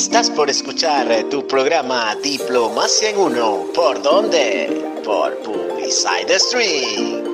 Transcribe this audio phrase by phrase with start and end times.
[0.00, 3.64] Estás por escuchar tu programa Diplomacia en Uno.
[3.74, 4.80] ¿Por dónde?
[5.04, 7.24] Por Publicide Stream.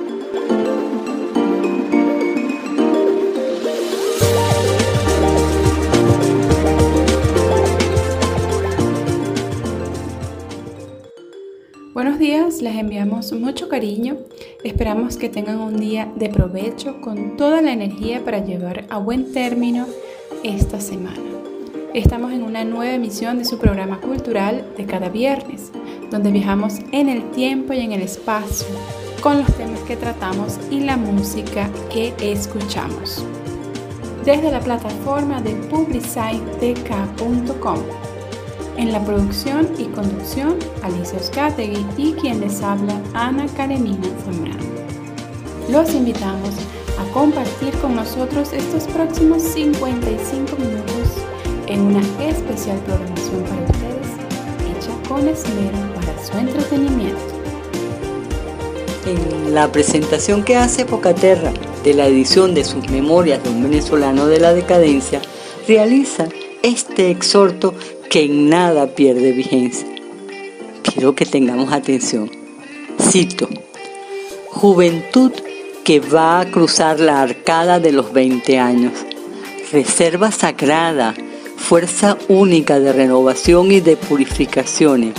[11.93, 14.17] Buenos días, les enviamos mucho cariño.
[14.63, 19.31] Esperamos que tengan un día de provecho con toda la energía para llevar a buen
[19.31, 19.85] término
[20.43, 21.34] esta semana.
[21.95, 25.71] Estamos en una nueva emisión de su programa cultural de cada viernes,
[26.11, 28.67] donde viajamos en el tiempo y en el espacio
[29.21, 33.23] con los temas que tratamos y la música que escuchamos.
[34.25, 37.79] Desde la plataforma de publicitek.com
[38.75, 44.65] en la producción y conducción, Alicia Oscategui y quien les habla, Ana Karenina Zambrano.
[45.71, 46.55] Los invitamos
[46.99, 51.25] a compartir con nosotros estos próximos 55 minutos
[51.67, 54.07] en una especial programación para ustedes,
[54.69, 57.21] hecha con esmero para su entretenimiento.
[59.05, 61.51] En la presentación que hace Pocaterra
[61.83, 65.21] de la edición de sus memorias de un venezolano de la decadencia,
[65.67, 66.27] realiza
[66.63, 67.73] este exhorto
[68.09, 69.87] que en nada pierde vigencia.
[70.83, 72.31] Quiero que tengamos atención.
[72.99, 73.47] Cito,
[74.49, 75.31] Juventud
[75.83, 78.93] que va a cruzar la arcada de los 20 años.
[79.71, 81.13] Reserva sagrada,
[81.57, 85.13] fuerza única de renovación y de purificaciones.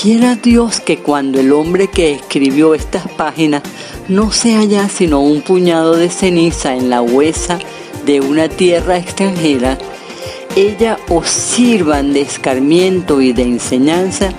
[0.00, 3.62] Quiera Dios que cuando el hombre que escribió estas páginas
[4.08, 7.58] no sea ya sino un puñado de ceniza en la huesa
[8.04, 9.78] de una tierra extranjera,
[10.54, 14.30] ella os sirvan de escarmiento y de enseñanza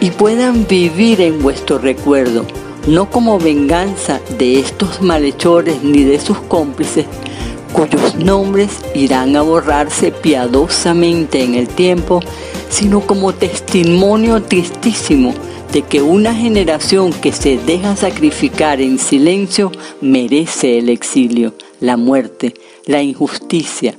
[0.00, 2.46] y puedan vivir en vuestro recuerdo,
[2.86, 7.06] no como venganza de estos malhechores ni de sus cómplices,
[7.76, 12.20] cuyos nombres irán a borrarse piadosamente en el tiempo,
[12.70, 15.34] sino como testimonio tristísimo
[15.74, 22.54] de que una generación que se deja sacrificar en silencio merece el exilio, la muerte,
[22.86, 23.94] la injusticia,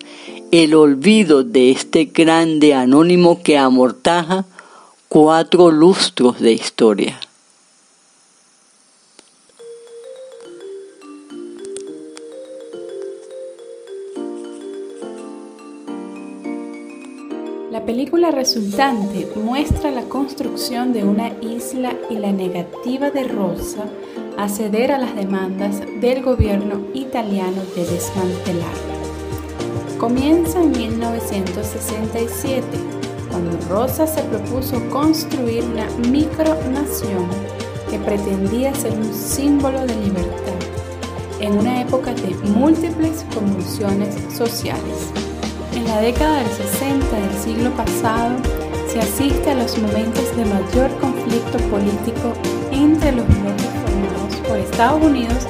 [0.50, 4.46] el olvido de este grande anónimo que amortaja
[5.08, 7.20] cuatro lustros de historia.
[17.98, 23.86] Película resultante muestra la construcción de una isla y la negativa de Rosa
[24.38, 28.94] a ceder a las demandas del gobierno italiano de desmantelarla.
[29.98, 32.68] Comienza en 1967,
[33.32, 37.26] cuando Rosa se propuso construir una micronación
[37.90, 40.60] que pretendía ser un símbolo de libertad
[41.40, 45.27] en una época de múltiples convulsiones sociales.
[45.78, 48.36] En la década del 60 del siglo pasado
[48.92, 52.34] se asiste a los momentos de mayor conflicto político
[52.72, 55.46] entre los bloques formados por Estados Unidos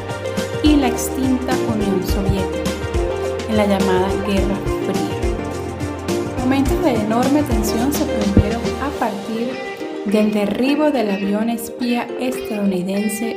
[0.64, 2.72] y la extinta Unión Soviética
[3.48, 5.18] en la llamada Guerra Fría.
[6.40, 9.54] Momentos de enorme tensión se produjeron a partir
[10.08, 13.34] del derribo del avión espía estadounidense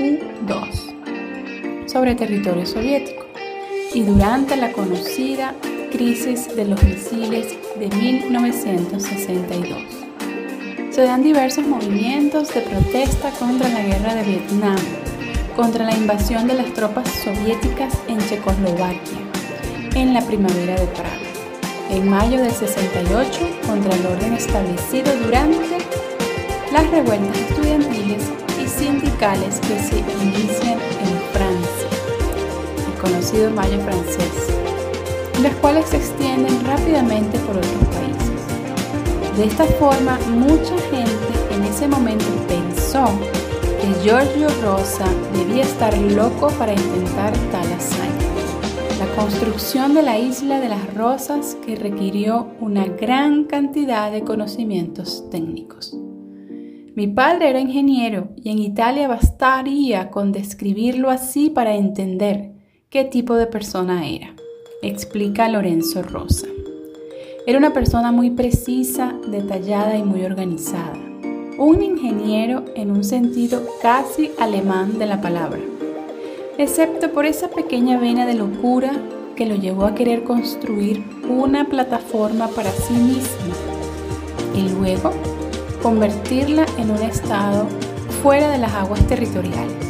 [0.00, 3.26] U-2 sobre territorio soviético
[3.94, 5.54] y durante la conocida
[5.90, 9.78] crisis de los misiles de 1962.
[10.90, 14.78] Se dan diversos movimientos de protesta contra la guerra de Vietnam,
[15.56, 19.18] contra la invasión de las tropas soviéticas en Checoslovaquia
[19.94, 21.18] en la primavera de Praga.
[21.90, 25.78] En mayo del 68, contra el orden establecido durante
[26.72, 28.22] las revueltas estudiantiles
[28.62, 31.88] y sindicales que se inician en Francia,
[32.86, 34.59] el conocido Mayo francés,
[35.42, 39.36] las cuales se extienden rápidamente por otros países.
[39.36, 43.06] De esta forma, mucha gente en ese momento pensó
[43.80, 48.10] que Giorgio Rosa debía estar loco para intentar tal hazaña.
[48.98, 55.24] La construcción de la isla de las Rosas que requirió una gran cantidad de conocimientos
[55.30, 55.96] técnicos.
[56.94, 62.52] Mi padre era ingeniero y en Italia bastaría con describirlo así para entender
[62.90, 64.34] qué tipo de persona era,
[64.82, 66.46] explica Lorenzo Rosa.
[67.46, 70.98] Era una persona muy precisa, detallada y muy organizada.
[71.58, 75.60] Un ingeniero en un sentido casi alemán de la palabra
[76.62, 78.92] excepto por esa pequeña vena de locura
[79.34, 83.54] que lo llevó a querer construir una plataforma para sí mismo
[84.54, 85.12] y luego
[85.82, 87.66] convertirla en un estado
[88.22, 89.86] fuera de las aguas territoriales,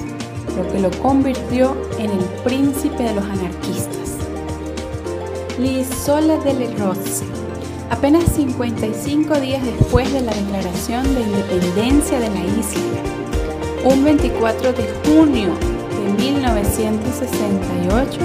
[0.57, 4.00] lo que lo convirtió en el príncipe de los anarquistas.
[5.61, 7.23] L'isola delle Rose
[7.91, 12.81] apenas 55 días después de la declaración de independencia de la isla,
[13.85, 15.51] un 24 de junio
[15.91, 18.21] de 1968,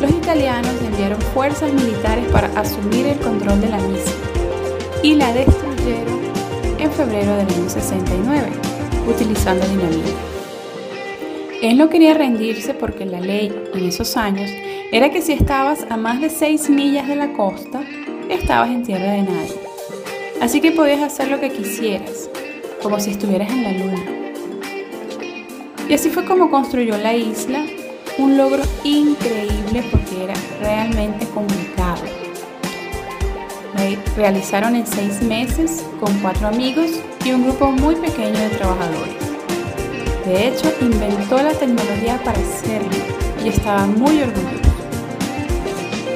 [0.00, 4.12] los italianos enviaron fuerzas militares para asumir el control de la misma
[5.02, 6.20] y la destruyeron
[6.78, 8.52] en febrero del año 69,
[9.08, 10.31] utilizando dinamita.
[11.62, 14.50] Él no quería rendirse porque la ley en esos años
[14.90, 17.82] era que si estabas a más de 6 millas de la costa,
[18.28, 19.54] estabas en tierra de nadie.
[20.40, 22.28] Así que podías hacer lo que quisieras,
[22.82, 24.02] como si estuvieras en la luna.
[25.88, 27.64] Y así fue como construyó la isla,
[28.18, 32.02] un logro increíble porque era realmente complicado.
[33.74, 36.90] La realizaron en seis meses con cuatro amigos
[37.24, 39.21] y un grupo muy pequeño de trabajadores.
[40.24, 42.90] De hecho, inventó la tecnología para hacerlo
[43.44, 44.62] y estaba muy orgulloso.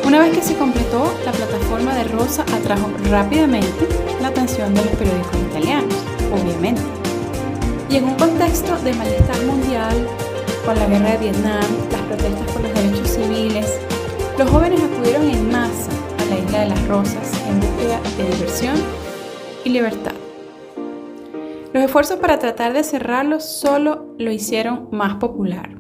[0.07, 3.89] Una vez que se completó, la plataforma de Rosa atrajo rápidamente
[4.21, 5.95] la atención de los periódicos italianos,
[6.33, 6.83] obviamente.
[7.91, 10.07] Y en un contexto de malestar mundial,
[10.65, 13.67] con la guerra de Vietnam, las protestas por los derechos civiles,
[14.39, 18.77] los jóvenes acudieron en masa a la isla de las Rosas en búsqueda de diversión
[19.65, 20.16] y libertad.
[21.87, 25.79] Esfuerzos para tratar de cerrarlo solo lo hicieron más popular.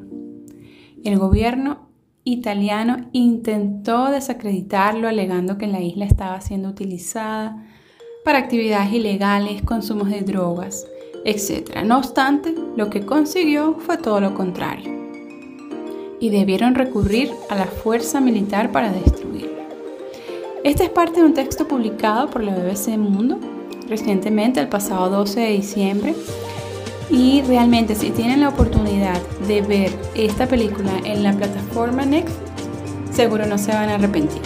[1.03, 1.89] El gobierno
[2.23, 7.67] italiano intentó desacreditarlo alegando que la isla estaba siendo utilizada
[8.25, 10.87] para actividades ilegales, consumos de drogas,
[11.25, 11.83] etc.
[11.85, 14.93] No obstante, lo que consiguió fue todo lo contrario.
[16.21, 19.61] Y debieron recurrir a la fuerza militar para destruirlo.
[20.63, 23.56] Este es parte de un texto publicado por la BBC Mundo
[23.89, 26.15] recientemente, el pasado 12 de diciembre,
[27.11, 32.37] y realmente si tienen la oportunidad de ver esta película en la plataforma Netflix,
[33.13, 34.43] seguro no se van a arrepentir.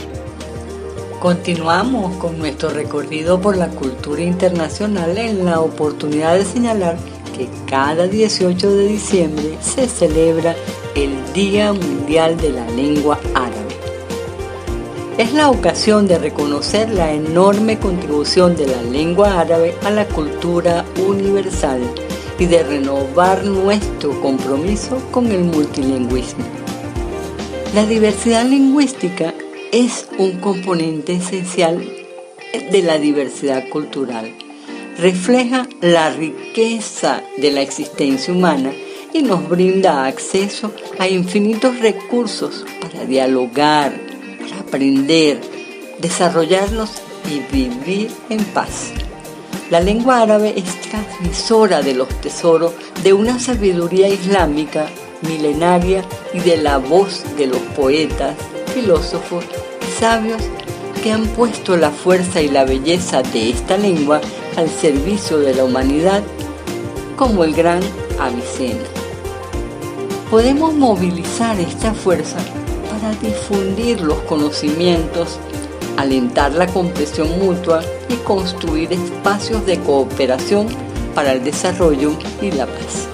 [1.21, 6.97] Continuamos con nuestro recorrido por la cultura internacional en la oportunidad de señalar
[7.37, 10.55] que cada 18 de diciembre se celebra
[10.95, 13.70] el Día Mundial de la Lengua Árabe.
[15.21, 20.87] Es la ocasión de reconocer la enorme contribución de la lengua árabe a la cultura
[21.07, 21.83] universal
[22.39, 26.47] y de renovar nuestro compromiso con el multilingüismo.
[27.75, 29.35] La diversidad lingüística
[29.73, 31.87] es un componente esencial
[32.73, 34.35] de la diversidad cultural.
[34.97, 38.73] Refleja la riqueza de la existencia humana
[39.13, 44.10] y nos brinda acceso a infinitos recursos para dialogar,
[44.59, 45.41] aprender,
[46.01, 46.91] desarrollarnos
[47.31, 48.93] y vivir en paz.
[49.71, 54.87] La lengua árabe es transmisora de los tesoros de una sabiduría islámica
[55.23, 58.35] milenaria y de la voz de los poetas,
[58.75, 59.45] filósofos
[59.99, 60.43] sabios
[61.03, 64.21] que han puesto la fuerza y la belleza de esta lengua
[64.57, 66.23] al servicio de la humanidad,
[67.17, 67.81] como el gran
[68.19, 68.81] Avicena.
[70.31, 72.39] Podemos movilizar esta fuerza
[73.01, 75.39] para difundir los conocimientos
[76.01, 80.67] alentar la comprensión mutua y construir espacios de cooperación
[81.15, 83.09] para el desarrollo y la paz.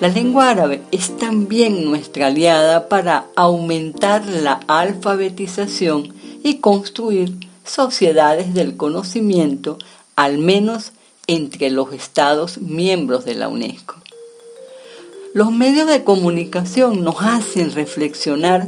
[0.00, 7.32] La lengua árabe es también nuestra aliada para aumentar la alfabetización y construir
[7.64, 9.78] sociedades del conocimiento,
[10.16, 10.92] al menos
[11.28, 13.94] entre los Estados miembros de la UNESCO.
[15.34, 18.66] Los medios de comunicación nos hacen reflexionar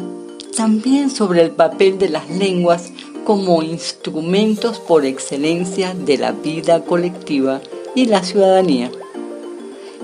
[0.55, 2.93] también sobre el papel de las lenguas
[3.25, 7.61] como instrumentos por excelencia de la vida colectiva
[7.95, 8.91] y la ciudadanía.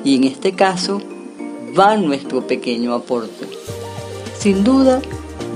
[0.04, 1.00] Y en este caso
[1.78, 3.46] va nuestro pequeño aporte.
[4.38, 5.00] Sin duda,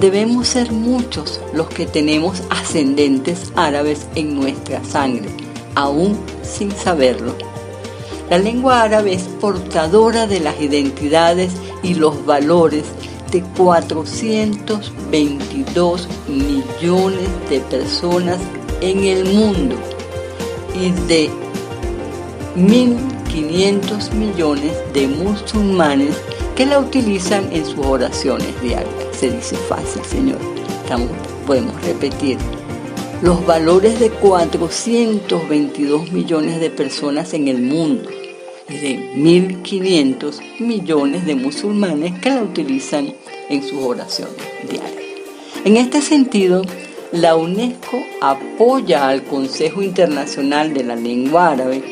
[0.01, 5.29] debemos ser muchos los que tenemos ascendentes árabes en nuestra sangre,
[5.75, 7.35] aún sin saberlo.
[8.31, 12.85] La lengua árabe es portadora de las identidades y los valores
[13.35, 18.39] de 422 millones de personas
[18.81, 19.75] en el mundo
[20.73, 21.29] y de
[22.57, 26.15] 1.500 millones de musulmanes
[26.55, 28.95] que la utilizan en sus oraciones diarias.
[29.19, 30.39] Se dice fácil, Señor.
[31.45, 32.39] podemos repetir.
[33.21, 38.09] Los valores de 422 millones de personas en el mundo
[38.69, 43.13] y de 1.500 millones de musulmanes que la utilizan
[43.49, 44.37] en sus oraciones
[44.69, 45.03] diarias.
[45.65, 46.63] En este sentido,
[47.13, 51.83] la UNESCO apoya al Consejo Internacional de la Lengua Árabe,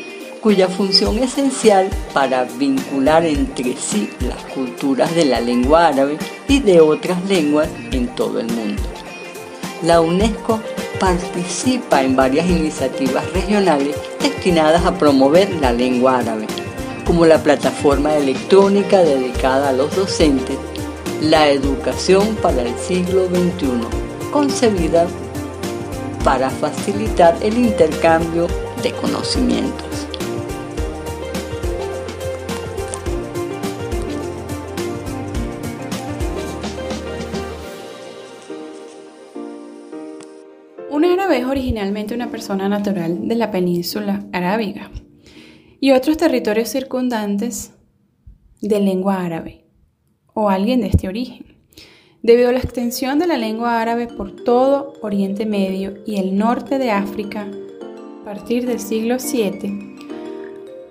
[0.41, 6.17] cuya función esencial para vincular entre sí las culturas de la lengua árabe
[6.49, 8.81] y de otras lenguas en todo el mundo.
[9.83, 10.59] la UNESCO
[10.99, 16.47] participa en varias iniciativas regionales destinadas a promover la lengua árabe,
[17.05, 20.57] como la plataforma electrónica dedicada a los docentes,
[21.21, 25.07] la educación para el siglo XXI, concebida
[26.23, 28.47] para facilitar el intercambio
[28.81, 30.07] de conocimientos.
[40.89, 44.91] Un árabe es originalmente una persona natural de la península arábiga
[45.79, 47.73] y otros territorios circundantes
[48.61, 49.62] de lengua árabe
[50.33, 51.45] o alguien de este origen.
[52.21, 56.79] Debido a la extensión de la lengua árabe por todo Oriente Medio y el norte
[56.79, 57.47] de África
[58.21, 59.97] a partir del siglo VII,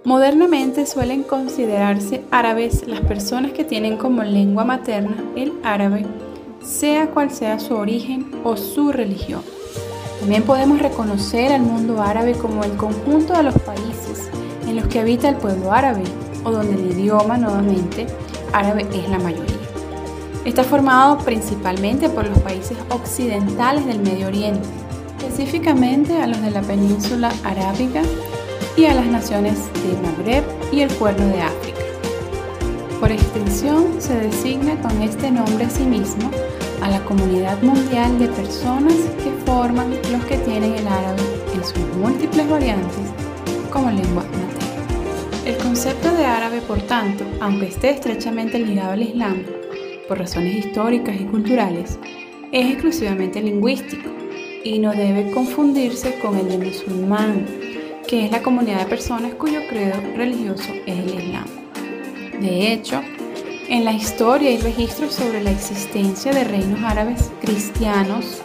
[0.04, 6.04] modernamente suelen considerarse árabes las personas que tienen como lengua materna el árabe,
[6.62, 9.42] sea cual sea su origen o su religión.
[10.20, 14.30] También podemos reconocer al mundo árabe como el conjunto de los países
[14.68, 16.04] en los que habita el pueblo árabe
[16.44, 18.06] o donde el idioma nuevamente
[18.52, 19.56] árabe es la mayoría.
[20.44, 24.68] Está formado principalmente por los países occidentales del Medio Oriente,
[25.18, 28.02] específicamente a los de la península arábiga
[28.76, 31.78] y a las naciones de Magreb y el Cuerno de África.
[32.98, 36.30] Por extensión, se designa con este nombre a sí mismo
[36.82, 41.22] a la comunidad mundial de personas que forman los que tienen el árabe
[41.54, 43.06] en sus múltiples variantes
[43.70, 44.61] como lengua materna.
[45.44, 49.42] El concepto de árabe, por tanto, aunque esté estrechamente ligado al Islam,
[50.06, 51.98] por razones históricas y culturales,
[52.52, 54.08] es exclusivamente lingüístico
[54.62, 57.44] y no debe confundirse con el de musulmán,
[58.06, 61.46] que es la comunidad de personas cuyo credo religioso es el Islam.
[62.40, 63.00] De hecho,
[63.68, 68.42] en la historia hay registros sobre la existencia de reinos árabes cristianos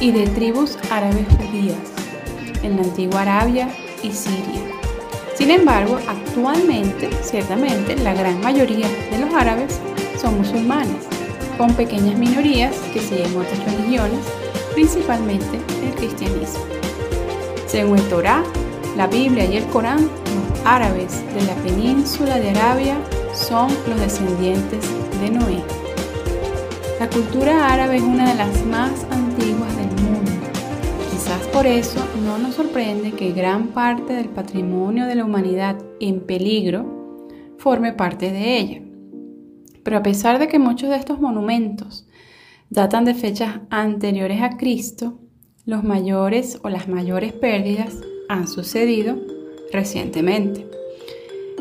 [0.00, 1.78] y de tribus árabes judías
[2.64, 3.68] en la antigua Arabia
[4.02, 4.79] y Siria.
[5.40, 9.80] Sin embargo, actualmente, ciertamente, la gran mayoría de los árabes
[10.20, 11.06] son musulmanes,
[11.56, 14.20] con pequeñas minorías que siguen otras religiones,
[14.74, 16.60] principalmente el cristianismo.
[17.66, 18.42] Según el Torá,
[18.98, 22.98] la Biblia y el Corán, los árabes de la península de Arabia
[23.32, 24.84] son los descendientes
[25.22, 25.64] de Noé.
[27.00, 29.29] La cultura árabe es una de las más antiguas
[31.52, 37.28] por eso no nos sorprende que gran parte del patrimonio de la humanidad en peligro
[37.58, 38.82] forme parte de ella.
[39.82, 42.06] Pero a pesar de que muchos de estos monumentos
[42.68, 45.18] datan de fechas anteriores a Cristo,
[45.64, 49.16] los mayores o las mayores pérdidas han sucedido
[49.72, 50.66] recientemente.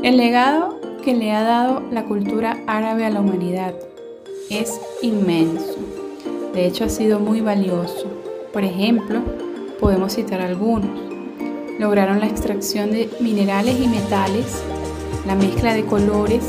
[0.04, 3.74] El legado que le ha dado la cultura árabe a la humanidad
[4.50, 5.76] es inmenso.
[6.54, 8.08] De hecho, ha sido muy valioso.
[8.54, 9.22] Por ejemplo,
[9.80, 10.90] podemos citar algunos.
[11.80, 14.62] Lograron la extracción de minerales y metales,
[15.26, 16.44] la mezcla de colores,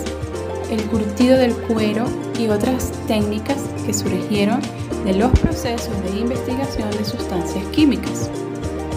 [0.70, 2.04] el curtido del cuero
[2.38, 4.60] y otras técnicas que surgieron
[5.04, 8.30] de los procesos de investigación de sustancias químicas.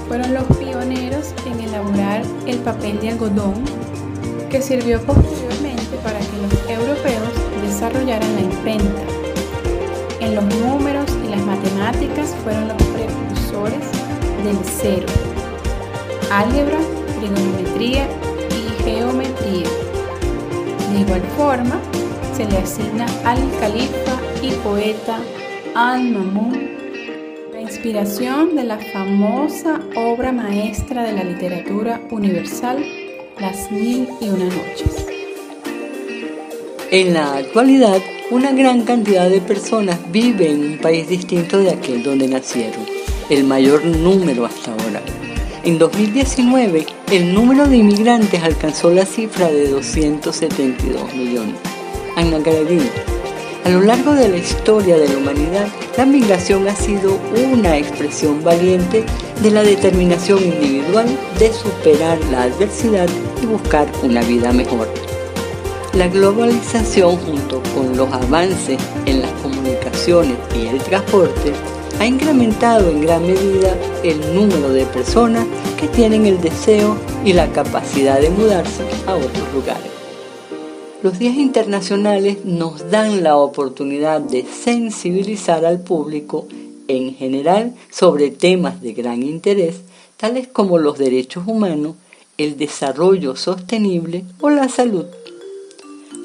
[0.07, 3.53] Fueron los pioneros en elaborar el papel de algodón
[4.49, 7.29] que sirvió posteriormente para que los europeos
[7.61, 9.01] desarrollaran la imprenta.
[10.19, 14.02] En los números y las matemáticas fueron los precursores
[14.43, 15.05] del cero,
[16.31, 16.79] álgebra,
[17.19, 18.07] trigonometría
[18.49, 19.69] y geometría.
[20.91, 21.79] De igual forma,
[22.35, 25.19] se le asigna al califa y poeta
[25.75, 26.73] Al-Mamun
[27.53, 32.83] la inspiración de la famosa obra maestra de la literatura universal,
[33.39, 35.05] Las Mil y Una Noches.
[36.91, 42.03] En la actualidad, una gran cantidad de personas vive en un país distinto de aquel
[42.03, 42.85] donde nacieron,
[43.29, 45.01] el mayor número hasta ahora.
[45.63, 51.55] En 2019, el número de inmigrantes alcanzó la cifra de 272 millones.
[52.17, 52.89] Ana Carolina,
[53.63, 57.17] a lo largo de la historia de la humanidad, la migración ha sido
[57.53, 59.05] una expresión valiente
[59.41, 61.07] de la determinación individual
[61.39, 63.07] de superar la adversidad
[63.41, 64.89] y buscar una vida mejor.
[65.93, 71.53] La globalización junto con los avances en las comunicaciones y el transporte
[71.99, 75.45] ha incrementado en gran medida el número de personas
[75.79, 79.91] que tienen el deseo y la capacidad de mudarse a otros lugares.
[81.01, 86.47] Los días internacionales nos dan la oportunidad de sensibilizar al público
[86.87, 89.81] en general sobre temas de gran interés,
[90.17, 91.95] tales como los derechos humanos,
[92.37, 95.05] el desarrollo sostenible o la salud.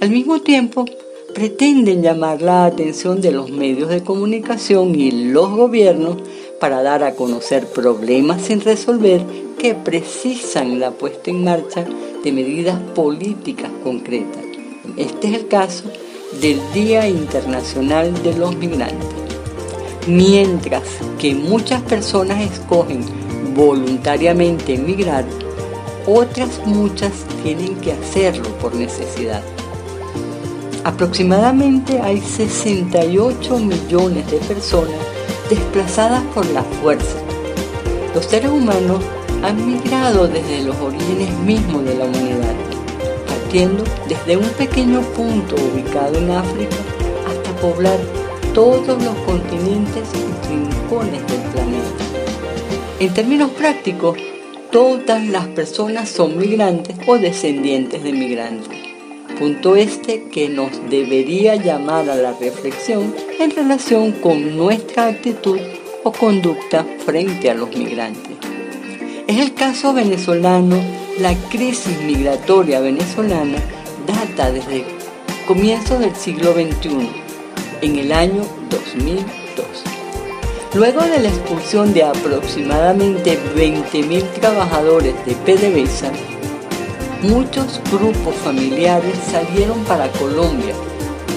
[0.00, 0.84] Al mismo tiempo,
[1.35, 6.16] pretenden llamar la atención de los medios de comunicación y los gobiernos
[6.61, 9.23] para dar a conocer problemas sin resolver
[9.58, 11.85] que precisan la puesta en marcha
[12.25, 14.42] de medidas políticas concretas.
[14.97, 15.85] Este es el caso
[16.40, 19.08] del Día Internacional de los Migrantes.
[20.06, 20.85] Mientras
[21.18, 23.02] que muchas personas escogen
[23.54, 25.25] voluntariamente emigrar,
[26.06, 29.42] otras muchas tienen que hacerlo por necesidad.
[30.88, 34.97] Aproximadamente hay 68 millones de personas
[35.50, 37.18] desplazadas por la fuerza.
[38.14, 39.04] Los seres humanos
[39.42, 42.54] han migrado desde los orígenes mismos de la humanidad,
[43.26, 46.76] partiendo desde un pequeño punto ubicado en África
[47.26, 47.99] hasta poblar
[48.54, 52.04] todos los continentes y rincones del planeta.
[52.99, 54.16] En términos prácticos,
[54.73, 58.88] todas las personas son migrantes o descendientes de migrantes.
[59.38, 65.61] Punto este que nos debería llamar a la reflexión en relación con nuestra actitud
[66.02, 68.37] o conducta frente a los migrantes.
[69.28, 70.76] Es el caso venezolano,
[71.21, 73.59] la crisis migratoria venezolana
[74.09, 74.85] data desde
[75.47, 77.09] comienzos del siglo XXI,
[77.83, 79.25] en el año 2002.
[80.75, 86.11] Luego de la expulsión de aproximadamente 20.000 trabajadores de PDVSA,
[87.22, 90.75] muchos grupos familiares salieron para Colombia,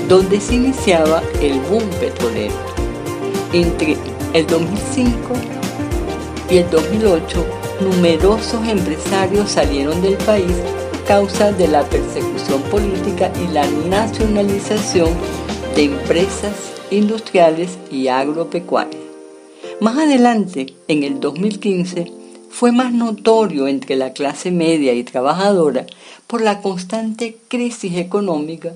[0.07, 2.55] donde se iniciaba el boom petrolero.
[3.53, 3.97] Entre
[4.33, 5.33] el 2005
[6.49, 7.45] y el 2008,
[7.81, 10.55] numerosos empresarios salieron del país
[10.93, 15.09] a causa de la persecución política y la nacionalización
[15.75, 16.53] de empresas
[16.91, 19.01] industriales y agropecuarias.
[19.79, 22.20] Más adelante, en el 2015,
[22.51, 25.85] fue más notorio entre la clase media y trabajadora
[26.27, 28.73] por la constante crisis económica,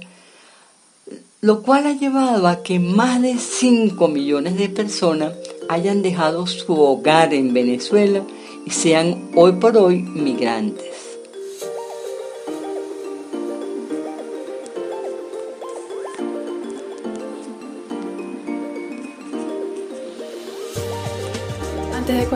[1.41, 5.34] lo cual ha llevado a que más de 5 millones de personas
[5.70, 8.24] hayan dejado su hogar en Venezuela
[8.66, 10.95] y sean hoy por hoy migrantes.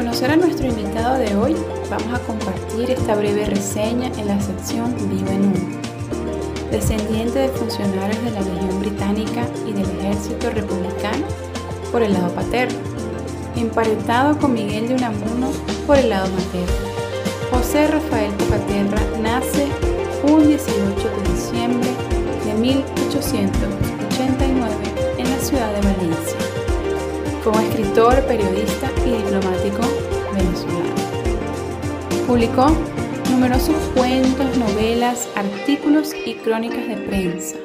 [0.10, 1.56] Conocer a nuestro invitado de hoy,
[1.88, 5.78] vamos a compartir esta breve reseña en la sección Vivo en Uno.
[6.72, 11.28] Descendiente de funcionarios de la Legión Británica y del Ejército Republicano
[11.91, 12.80] por el lado paterno,
[13.56, 15.52] emparentado con Miguel de Unamuno
[15.86, 16.74] por el lado materno.
[17.52, 19.67] José Rafael Paterra nace
[20.28, 21.91] un 18 de diciembre
[22.45, 24.74] de 1889
[25.19, 26.38] en la ciudad de Valencia
[27.49, 29.81] como escritor, periodista y diplomático
[30.35, 30.93] venezolano.
[32.27, 32.67] Publicó
[33.31, 37.57] numerosos cuentos, novelas, artículos y crónicas de prensa.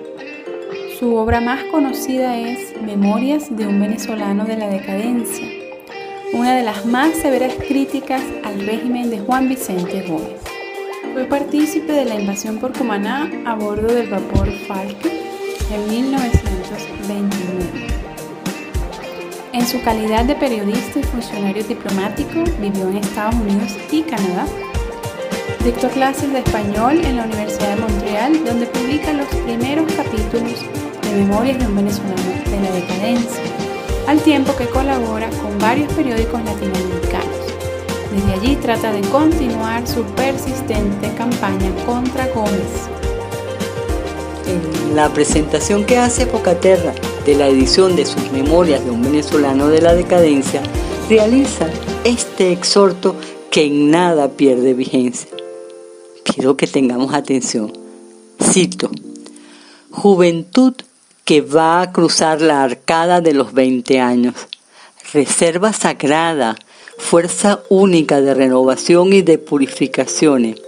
[0.99, 5.47] Su obra más conocida es Memorias de un venezolano de la decadencia,
[6.33, 10.41] una de las más severas críticas al régimen de Juan Vicente Gómez.
[11.13, 15.13] Fue partícipe de la invasión por Cumaná a bordo del vapor Falke
[15.71, 18.04] en 1929.
[19.55, 24.47] En su calidad de periodista y funcionario diplomático, vivió en Estados Unidos y Canadá.
[25.65, 30.61] Dictó clases de español en la Universidad de Montreal, donde publica los primeros capítulos
[31.03, 32.17] de Memorias de un venezolano
[32.51, 33.43] de la decadencia,
[34.09, 37.37] al tiempo que colabora con varios periódicos latinoamericanos.
[38.13, 42.89] Desde allí trata de continuar su persistente campaña contra Gómez.
[44.97, 46.93] La presentación que hace Pocaterra
[47.25, 50.63] de la edición de sus memorias de un venezolano de la decadencia,
[51.09, 51.69] realiza
[52.05, 53.17] este exhorto
[53.51, 55.31] que en nada pierde vigencia.
[56.25, 57.73] Quiero que tengamos atención.
[58.43, 58.91] Cito,
[59.91, 60.75] Juventud
[61.25, 64.35] que va a cruzar la arcada de los 20 años,
[65.13, 66.57] reserva sagrada,
[66.99, 70.64] fuerza única de renovación y de purificaciones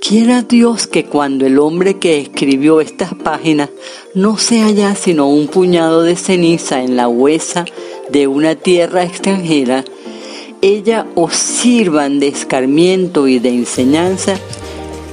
[0.00, 3.68] Quiera Dios que cuando el hombre que escribió estas páginas
[4.14, 7.66] no sea ya sino un puñado de ceniza en la huesa
[8.10, 9.84] de una tierra extranjera,
[10.62, 14.36] ella os sirvan de escarmiento y de enseñanza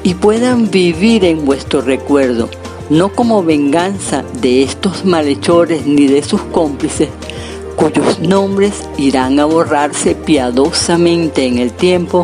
[0.04, 2.50] y puedan vivir en vuestro recuerdo,
[2.90, 7.10] no como venganza de estos malhechores ni de sus cómplices,
[7.76, 12.24] cuyos nombres irán a borrarse piadosamente en el tiempo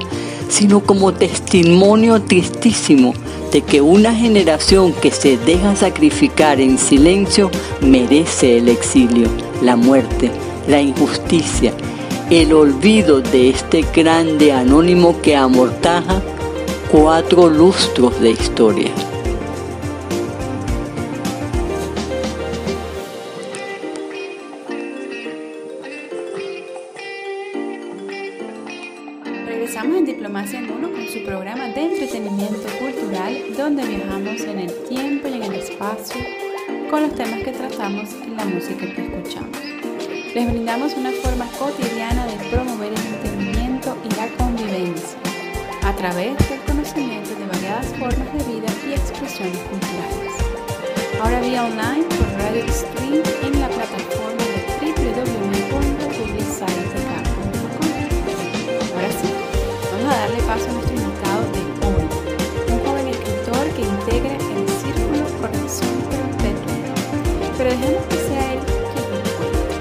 [0.54, 3.16] sino como testimonio tristísimo
[3.52, 7.50] de que una generación que se deja sacrificar en silencio
[7.82, 9.30] merece el exilio,
[9.64, 10.30] la muerte,
[10.68, 11.74] la injusticia,
[12.30, 16.22] el olvido de este grande anónimo que amortaja
[16.92, 18.92] cuatro lustros de historia.
[47.84, 50.34] Variadas formas de vida y expresiones culturales.
[51.22, 57.52] Ahora vía online por Radio Stream en la plataforma de www.publicitec.com.
[58.94, 59.30] Ahora sí,
[59.92, 62.04] vamos a darle paso a nuestro invitado de hoy,
[62.72, 66.76] un joven escritor que integra el Círculo Conexión Perpetua.
[67.58, 69.74] Pero dejemos que sea él quien nos cuente.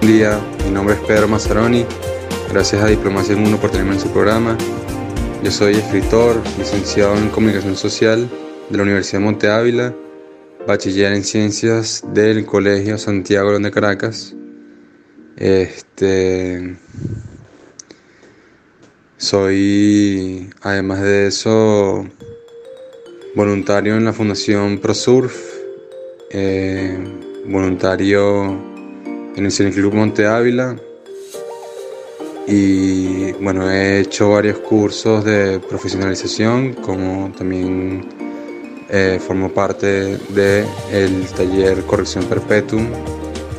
[0.00, 0.32] Buen día,
[0.64, 1.84] mi nombre es Pedro Mazzaroni.
[2.52, 4.56] Gracias a Diplomacia en Uno por tenerme en su programa.
[5.46, 8.28] Yo soy escritor, licenciado en Comunicación Social
[8.68, 9.94] de la Universidad de Monte Ávila,
[10.66, 14.34] bachiller en Ciencias del Colegio Santiago de Caracas.
[15.36, 16.74] Este,
[19.18, 22.04] soy, además de eso,
[23.36, 25.32] voluntario en la Fundación ProSurf,
[26.32, 26.98] eh,
[27.46, 28.46] voluntario
[29.36, 30.74] en el Cineclub Monte Ávila
[32.46, 38.06] y bueno, he hecho varios cursos de profesionalización, como también
[38.88, 42.86] eh, formo parte del taller Corrección Perpetuum,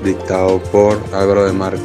[0.06, 1.84] dictado por Álvaro de Marco.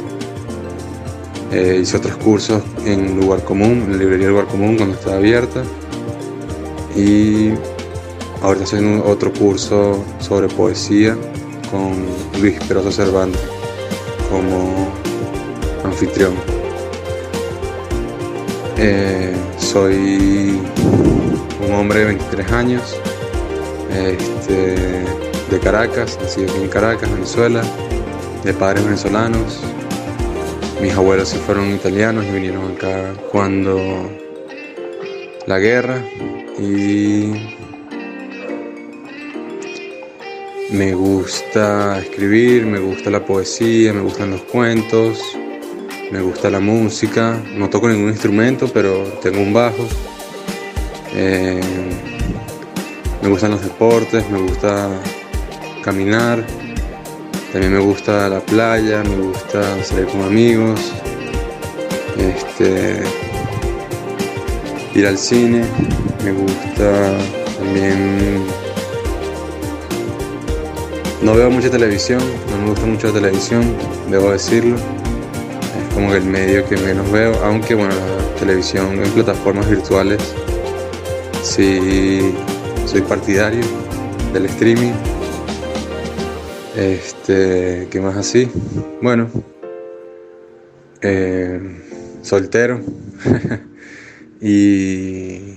[1.51, 5.61] Eh, hice otros cursos en Lugar Común, en la librería Lugar Común cuando estaba abierta.
[6.95, 7.49] Y
[8.41, 11.17] ahorita estoy haciendo otro curso sobre poesía
[11.69, 12.05] con
[12.41, 13.41] Luis Peroso Cervantes
[14.31, 14.89] como
[15.83, 16.62] anfitrión.
[18.85, 20.59] Eh, soy
[21.65, 22.99] un hombre de 23 años,
[23.89, 24.75] este,
[25.49, 27.63] de Caracas, nacido aquí en Caracas, Venezuela,
[28.43, 29.61] de padres venezolanos.
[30.81, 33.79] Mis abuelos se fueron italianos y vinieron acá cuando
[35.47, 36.03] la guerra
[36.59, 37.31] y
[40.71, 45.21] me gusta escribir, me gusta la poesía, me gustan los cuentos,
[46.13, 49.87] me gusta la música, no toco ningún instrumento, pero tengo un bajo.
[51.15, 51.59] Eh,
[53.23, 54.91] me gustan los deportes, me gusta
[55.83, 56.45] caminar,
[57.51, 60.79] también me gusta la playa, me gusta salir con amigos,
[62.19, 63.01] este,
[64.93, 65.65] ir al cine,
[66.23, 67.17] me gusta
[67.57, 68.45] también...
[71.23, 72.19] No veo mucha televisión,
[72.51, 73.63] no me gusta mucho la televisión,
[74.11, 74.75] debo decirlo
[75.93, 80.21] como el medio que menos veo, aunque bueno, la televisión en plataformas virtuales
[81.41, 82.33] sí
[82.85, 83.63] soy partidario
[84.33, 84.93] del streaming.
[86.75, 88.49] Este, ¿qué más así?
[89.01, 89.29] Bueno,
[91.01, 91.59] eh,
[92.21, 92.81] soltero
[94.41, 95.55] y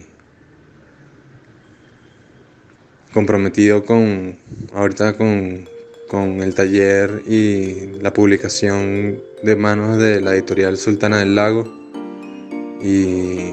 [3.12, 4.38] comprometido con
[4.74, 5.66] ahorita con
[6.08, 11.64] con el taller y la publicación de manos de la editorial Sultana del Lago.
[12.82, 13.52] Y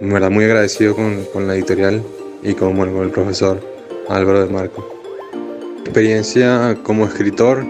[0.00, 2.02] me verdad muy agradecido con, la editorial
[2.42, 3.60] y con, con el profesor
[4.08, 4.86] Álvaro de Marco.
[5.32, 7.64] Mi experiencia como escritor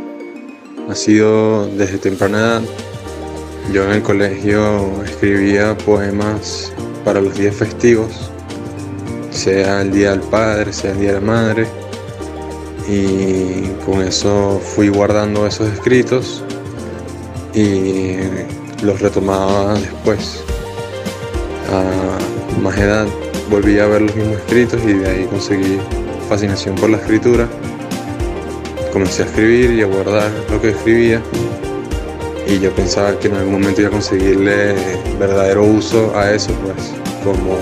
[0.89, 2.63] ha sido desde temprana edad.
[3.73, 6.73] Yo en el colegio escribía poemas
[7.05, 8.31] para los días festivos,
[9.31, 11.67] sea el Día del Padre, sea el Día de la Madre
[12.89, 16.43] y con eso fui guardando esos escritos
[17.55, 18.17] y
[18.83, 20.43] los retomaba después.
[21.71, 23.07] A más edad
[23.51, 25.79] volví a ver los mismos escritos y de ahí conseguí
[26.29, 27.49] fascinación por la escritura.
[28.93, 31.23] Comencé a escribir y a guardar lo que escribía
[32.47, 34.75] y yo pensaba que en algún momento iba a conseguirle
[35.19, 36.93] verdadero uso a eso, pues
[37.25, 37.57] como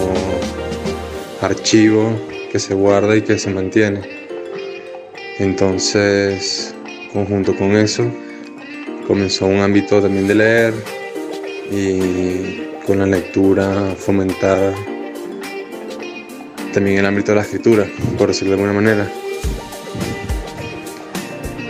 [1.41, 2.19] archivo
[2.51, 4.01] que se guarda y que se mantiene.
[5.39, 6.75] Entonces,
[7.13, 8.05] conjunto con eso,
[9.11, 10.75] comenzó un ámbito también de leer
[11.69, 14.73] y con la lectura fomentar
[16.73, 19.11] también el ámbito de la escritura, por decirlo de alguna manera.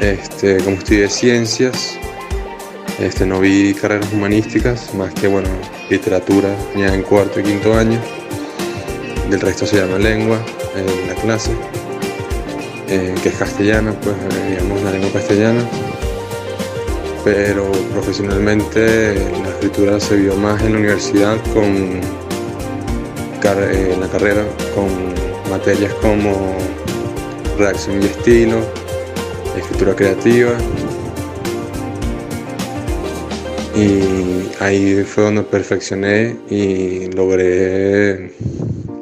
[0.03, 1.99] Este, como estudié ciencias,
[2.99, 5.49] este, no vi carreras humanísticas, más que bueno,
[5.89, 7.99] literatura ya en cuarto y quinto año.
[9.31, 10.45] Del resto se llama lengua
[10.77, 11.53] en la clase.
[12.89, 15.65] Eh, que es castellana, pues eh, digamos la lengua castellana,
[17.25, 22.01] pero profesionalmente la escritura se vio más en la universidad con
[23.63, 24.89] eh, la carrera, con
[25.51, 26.57] materias como
[27.59, 28.61] redacción y estilo,
[29.57, 30.53] escritura creativa.
[33.75, 38.33] Y ahí fue donde perfeccioné y logré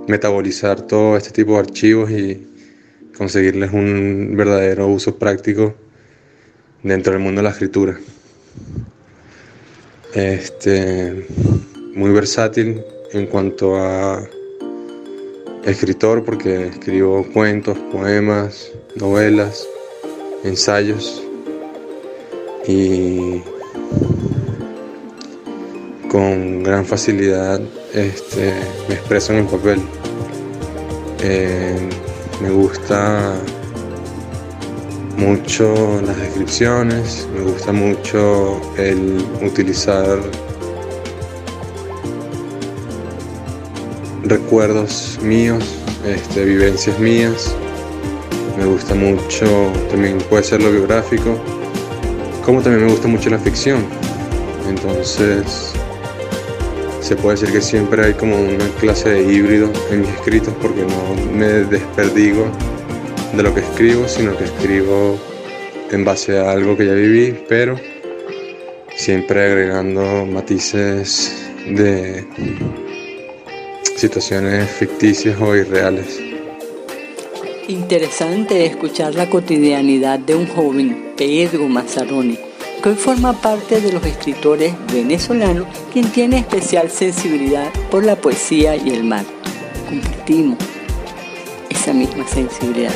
[0.07, 2.47] metabolizar todo este tipo de archivos y
[3.17, 5.75] conseguirles un verdadero uso práctico
[6.83, 7.99] dentro del mundo de la escritura.
[10.15, 11.27] Este,
[11.95, 14.29] muy versátil en cuanto a
[15.65, 19.67] escritor porque escribo cuentos, poemas, novelas,
[20.45, 21.23] ensayos
[22.67, 23.43] y
[26.09, 27.61] con gran facilidad
[27.93, 28.55] este,
[28.89, 29.81] me expreso en el papel.
[31.23, 31.89] Eh,
[32.41, 33.35] me gusta
[35.19, 40.21] mucho las descripciones, me gusta mucho el utilizar
[44.23, 45.65] recuerdos míos,
[46.07, 47.55] este, vivencias mías.
[48.57, 51.37] Me gusta mucho, también puede ser lo biográfico,
[52.45, 53.85] como también me gusta mucho la ficción.
[54.69, 55.73] Entonces,
[57.01, 60.83] se puede decir que siempre hay como una clase de híbrido en mis escritos porque
[60.83, 62.47] no me desperdigo
[63.33, 65.19] de lo que escribo, sino que escribo
[65.91, 67.79] en base a algo que ya viví, pero
[68.97, 72.27] siempre agregando matices de
[73.97, 76.21] situaciones ficticias o irreales.
[77.69, 82.39] Interesante escuchar la cotidianidad de un joven, Pedro Mazzaroni,
[82.83, 88.77] que hoy forma parte de los escritores venezolanos, quien tiene especial sensibilidad por la poesía
[88.77, 89.25] y el mar.
[89.89, 90.59] Compartimos
[91.79, 92.93] esa misma sensibilidad.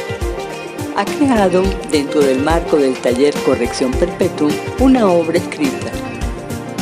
[0.96, 5.90] Ha creado, dentro del marco del taller Corrección Perpetua, una obra escrita.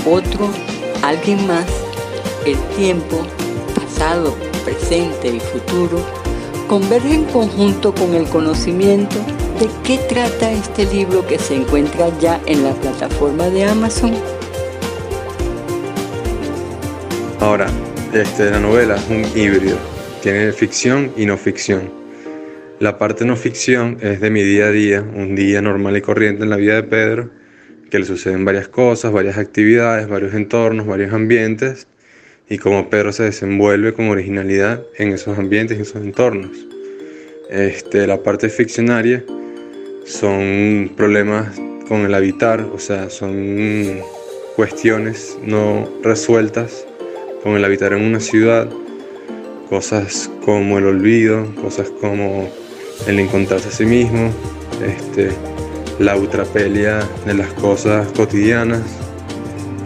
[0.04, 0.48] Otro,
[1.02, 1.66] alguien más,
[2.46, 3.18] el tiempo,
[3.74, 4.34] pasado,
[4.64, 6.04] presente y futuro,
[6.68, 9.16] converge en conjunto con el conocimiento
[9.60, 14.14] ¿De qué trata este libro que se encuentra ya en la plataforma de Amazon?
[17.40, 17.66] Ahora,
[18.10, 19.76] este, la novela es un híbrido,
[20.22, 21.90] tiene ficción y no ficción.
[22.78, 26.44] La parte no ficción es de mi día a día, un día normal y corriente
[26.44, 27.30] en la vida de Pedro,
[27.90, 31.86] que le suceden varias cosas, varias actividades, varios entornos, varios ambientes,
[32.48, 36.50] y cómo Pedro se desenvuelve con originalidad en esos ambientes y esos entornos.
[37.50, 39.24] Este, la parte ficcionaria
[40.04, 44.00] son problemas con el habitar, o sea, son
[44.56, 46.86] cuestiones no resueltas
[47.42, 48.68] con el habitar en una ciudad,
[49.70, 52.50] cosas como el olvido, cosas como
[53.06, 54.30] el encontrarse a sí mismo,
[54.84, 55.30] este,
[56.00, 58.82] la utrapelia de las cosas cotidianas,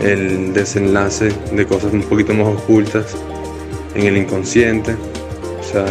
[0.00, 3.14] el desenlace de cosas un poquito más ocultas
[3.94, 4.96] en el inconsciente,
[5.60, 5.84] o sea,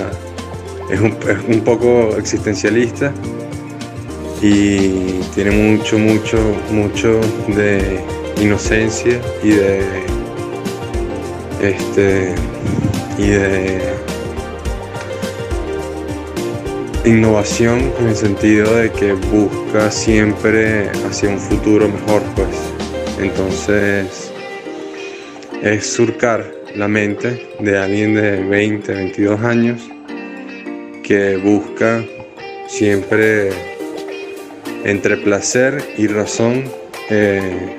[0.90, 3.14] es un, es un poco existencialista
[4.42, 6.38] y tiene mucho, mucho,
[6.72, 7.22] mucho
[7.56, 8.00] de
[8.42, 9.82] inocencia y de
[11.62, 12.34] este
[13.18, 13.96] y de
[17.06, 22.48] innovación en el sentido de que busca siempre hacia un futuro mejor pues.
[23.20, 24.32] Entonces
[25.62, 29.82] es surcar la mente de alguien de 20, 22 años
[31.04, 32.04] que busca
[32.68, 33.50] siempre
[34.84, 36.64] entre placer y razón
[37.10, 37.78] eh,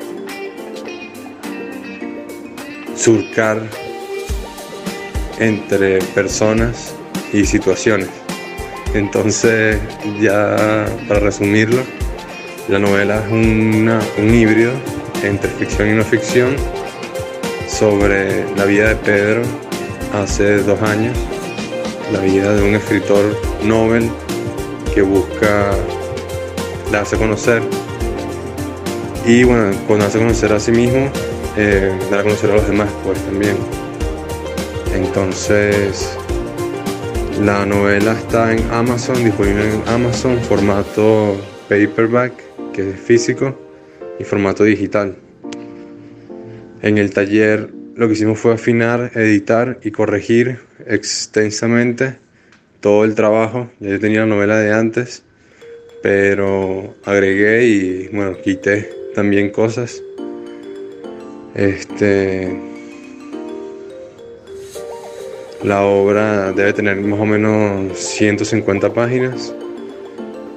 [2.95, 3.61] surcar
[5.39, 6.95] entre personas
[7.33, 8.09] y situaciones.
[8.95, 9.79] Entonces,
[10.21, 11.83] ya para resumirlo,
[12.69, 14.73] la novela es un híbrido
[15.23, 16.57] entre ficción y no ficción
[17.69, 19.43] sobre la vida de Pedro
[20.13, 21.17] hace dos años,
[22.13, 24.11] la vida de un escritor Nobel
[24.95, 25.73] que busca
[26.93, 27.63] darse a conocer
[29.27, 31.11] y bueno, cuando hace conocer a sí mismo,
[31.57, 33.57] eh, dar a conocer a los demás pues también.
[34.95, 36.17] Entonces,
[37.43, 41.37] la novela está en Amazon, disponible en Amazon, formato
[41.69, 42.33] paperback,
[42.73, 43.59] que es físico,
[44.19, 45.17] y formato digital.
[46.83, 52.17] En el taller lo que hicimos fue afinar, editar y corregir extensamente
[52.81, 53.71] todo el trabajo.
[53.81, 55.25] Ya yo tenía la novela de antes
[56.05, 60.03] pero agregué y bueno, quité también cosas.
[61.55, 62.74] Este
[65.65, 69.55] la obra debe tener más o menos 150 páginas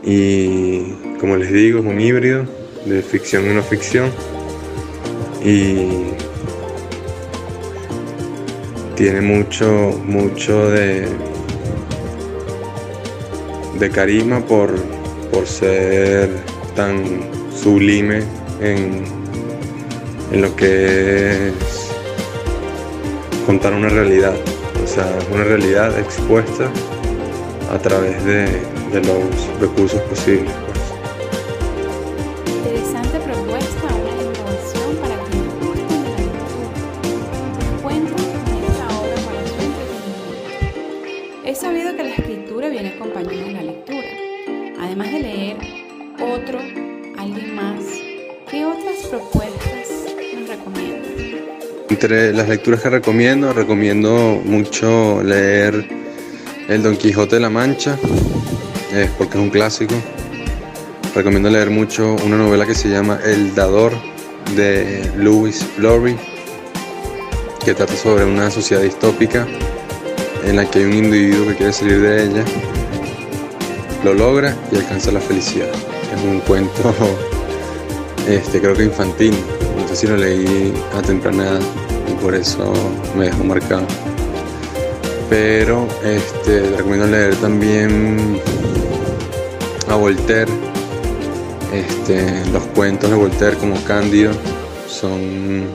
[0.04, 2.46] y como les digo es un híbrido
[2.86, 4.12] de ficción y no ficción
[5.43, 5.88] y
[8.96, 11.08] tiene mucho mucho de
[13.80, 14.76] de carisma por
[15.32, 16.30] por ser
[16.76, 17.04] tan
[17.56, 18.24] sublime
[18.62, 19.04] en,
[20.32, 21.88] en lo que es
[23.48, 24.36] contar una realidad,
[24.98, 26.72] sea, una realidad expuesta
[27.72, 28.46] a través de,
[28.92, 30.52] de los recursos posibles.
[52.00, 55.90] Entre las lecturas que recomiendo, recomiendo mucho leer
[56.70, 57.98] El Don Quijote de la Mancha,
[59.18, 59.96] porque es un clásico.
[61.16, 63.94] Recomiendo leer mucho una novela que se llama El Dador
[64.56, 66.16] de Louis Lowry,
[67.66, 69.48] que trata sobre una sociedad distópica
[70.46, 72.46] en la que hay un individuo que quiere salir de ella,
[74.04, 75.72] lo logra y alcanza la felicidad.
[76.16, 76.94] Es un cuento,
[78.30, 79.34] este, creo que infantil,
[79.94, 81.62] si lo leí a temprana edad
[82.22, 82.74] por eso
[83.18, 83.86] me dejó marcado.
[85.30, 88.40] Pero este, recomiendo leer también
[89.88, 90.52] a Voltaire.
[91.74, 94.32] Este, los cuentos de Voltaire como Cándido
[94.88, 95.66] son,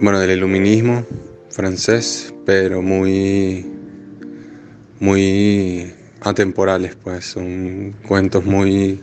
[0.00, 1.04] bueno, del iluminismo
[1.48, 3.64] francés, pero muy,
[4.98, 9.00] muy atemporales, pues son cuentos muy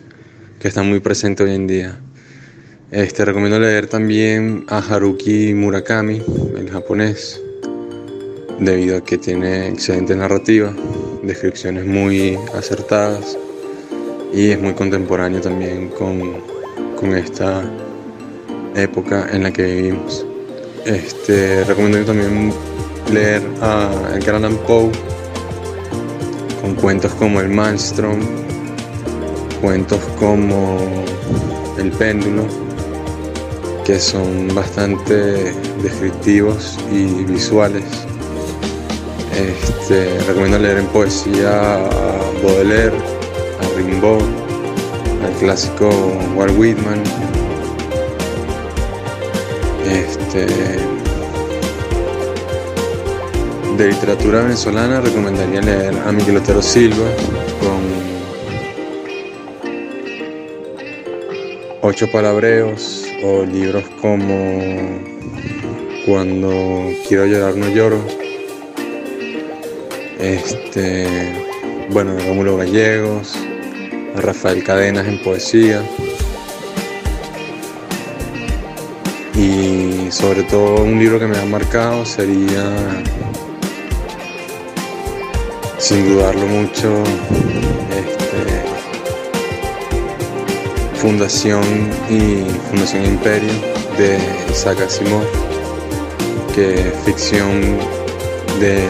[0.60, 2.00] que están muy presentes hoy en día.
[2.93, 6.21] Este, recomiendo leer también a Haruki Murakami,
[6.56, 7.41] el japonés,
[8.60, 10.71] debido a que tiene excelente narrativa,
[11.23, 13.36] descripciones muy acertadas
[14.32, 17.63] y es muy contemporáneo también con, esta
[18.75, 20.23] época en la que vivimos.
[20.86, 22.53] Este, recomiendo también
[23.12, 24.91] leer a Edgar Allan Poe
[26.62, 28.19] con cuentos como El Maelstrom,
[29.62, 30.77] cuentos como
[31.79, 32.62] El Péndulo
[33.86, 37.84] que son bastante descriptivos y visuales.
[39.36, 44.24] Este, recomiendo leer en poesía a Baudelaire, a Rimbaud,
[45.26, 45.89] al clásico
[46.36, 47.04] Walt Whitman.
[49.86, 50.46] Este,
[53.78, 57.08] de literatura venezolana recomendaría leer a Miguel Otero Silva
[57.60, 58.13] con
[61.82, 64.99] Ocho Palabreos, o libros como
[66.05, 67.97] Cuando quiero llorar no lloro.
[70.19, 71.07] Este,
[71.89, 73.33] bueno, de Rómulo Gallegos,
[74.15, 75.81] Rafael Cadenas en poesía.
[79.36, 83.03] Y sobre todo un libro que me ha marcado sería,
[85.79, 87.03] sin dudarlo mucho,
[91.04, 91.62] Fundación
[92.10, 93.52] y Fundación Imperio
[93.98, 94.18] de
[94.50, 95.22] Isaac Asimov,
[96.56, 97.78] que es ficción
[98.62, 98.88] de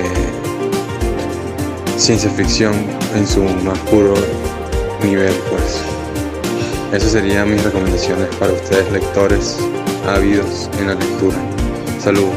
[1.97, 2.76] ciencia ficción
[3.15, 4.13] en su más puro
[5.04, 5.82] nivel, pues.
[6.93, 9.58] Esas serían mis recomendaciones para ustedes lectores
[10.06, 11.38] ávidos en la lectura.
[11.99, 12.36] Saludos.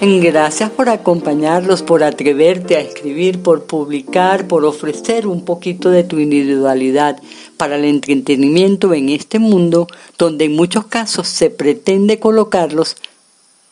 [0.00, 6.18] Gracias por acompañarlos, por atreverte a escribir, por publicar, por ofrecer un poquito de tu
[6.18, 7.20] individualidad
[7.56, 9.86] para el entretenimiento en este mundo
[10.18, 12.96] donde en muchos casos se pretende colocarlos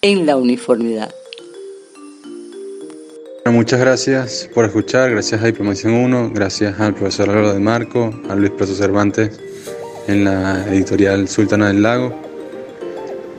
[0.03, 1.15] en la uniformidad.
[3.47, 8.35] Muchas gracias por escuchar, gracias a Diplomación 1, gracias al profesor Álvaro de Marco, a
[8.35, 9.39] Luis Preso Cervantes
[10.09, 12.15] en la editorial Sultana del Lago.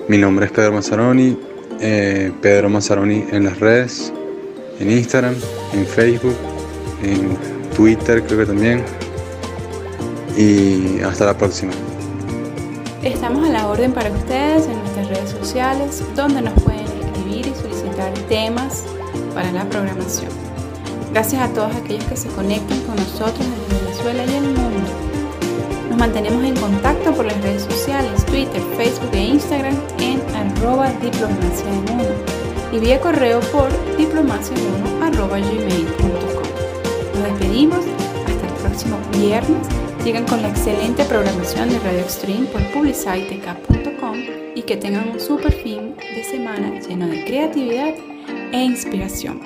[0.07, 1.37] Mi nombre es Pedro Mazzaroni,
[1.81, 4.13] eh, Pedro Mazzaroni en las redes,
[4.79, 5.35] en Instagram,
[5.73, 6.35] en Facebook,
[7.03, 7.35] en
[7.75, 8.83] Twitter creo que también
[10.37, 11.71] y hasta la próxima.
[13.03, 17.53] Estamos a la orden para ustedes en nuestras redes sociales, donde nos pueden escribir y
[17.61, 18.83] solicitar temas
[19.33, 20.31] para la programación.
[21.11, 24.89] Gracias a todos aquellos que se conectan con nosotros desde Venezuela y el mundo.
[25.89, 31.69] Nos mantenemos en contacto por las redes sociales, Twitter, Facebook e Instagram en arroba diplomacia
[31.69, 32.03] en uno
[32.71, 34.57] y vía correo por diplomacia
[35.01, 36.43] arroba gmail.com.
[37.13, 37.79] Nos despedimos
[38.25, 44.15] hasta el próximo viernes Sigan con la excelente programación de Radio Extreme por publicitec.com
[44.53, 47.95] y que tengan un super fin de semana lleno de creatividad
[48.51, 49.41] e inspiración.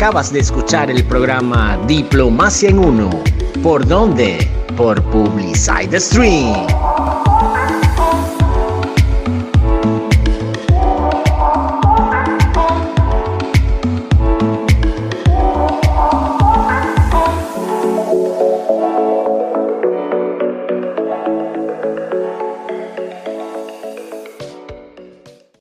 [0.00, 3.10] Acabas de escuchar el programa Diplomacia en Uno.
[3.62, 4.48] ¿Por dónde?
[4.74, 6.66] Por Publicide Stream.